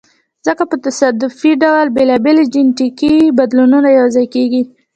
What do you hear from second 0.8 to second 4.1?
تصادفي ډول بېلابېل جینټیکي بدلونونه یو